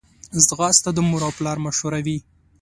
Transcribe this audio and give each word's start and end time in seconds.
ځغاسته 0.47 0.89
د 0.93 0.99
مور 1.09 1.21
او 1.27 1.31
پلار 1.37 1.57
مشوره 1.65 1.99
وي 2.05 2.17